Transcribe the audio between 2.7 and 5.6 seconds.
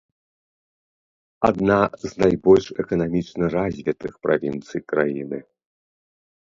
эканамічна развітых правінцый краіны.